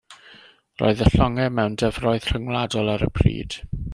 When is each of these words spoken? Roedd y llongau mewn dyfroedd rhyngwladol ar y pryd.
Roedd 0.81 1.03
y 1.07 1.09
llongau 1.15 1.51
mewn 1.59 1.77
dyfroedd 1.83 2.27
rhyngwladol 2.31 2.93
ar 2.97 3.07
y 3.11 3.13
pryd. 3.21 3.63